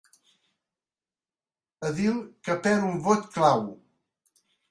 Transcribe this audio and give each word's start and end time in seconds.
Edil 1.91 2.17
que 2.47 2.57
perd 2.63 2.87
un 2.89 2.97
vot 3.09 3.31
clau. 3.39 3.63